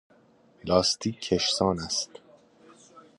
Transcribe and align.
لاستیک 0.63 1.21
کشسان 1.21 1.79
است. 1.79 2.09